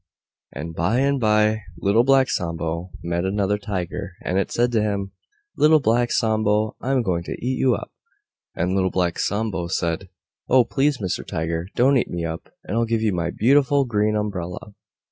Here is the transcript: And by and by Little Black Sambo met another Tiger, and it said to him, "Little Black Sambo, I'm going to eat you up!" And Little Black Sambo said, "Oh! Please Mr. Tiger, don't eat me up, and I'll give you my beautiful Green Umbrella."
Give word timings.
And 0.51 0.73
by 0.73 0.97
and 1.01 1.19
by 1.19 1.61
Little 1.77 2.03
Black 2.03 2.27
Sambo 2.27 2.89
met 3.03 3.23
another 3.23 3.59
Tiger, 3.59 4.13
and 4.23 4.39
it 4.39 4.51
said 4.51 4.71
to 4.71 4.81
him, 4.81 5.11
"Little 5.55 5.79
Black 5.79 6.11
Sambo, 6.11 6.75
I'm 6.81 7.03
going 7.03 7.21
to 7.25 7.33
eat 7.37 7.59
you 7.59 7.75
up!" 7.75 7.91
And 8.55 8.73
Little 8.73 8.89
Black 8.89 9.19
Sambo 9.19 9.67
said, 9.67 10.09
"Oh! 10.49 10.63
Please 10.63 10.97
Mr. 10.97 11.23
Tiger, 11.23 11.67
don't 11.75 11.97
eat 11.97 12.09
me 12.09 12.25
up, 12.25 12.49
and 12.63 12.75
I'll 12.75 12.85
give 12.85 13.03
you 13.03 13.13
my 13.13 13.29
beautiful 13.29 13.85
Green 13.85 14.15
Umbrella." 14.15 14.73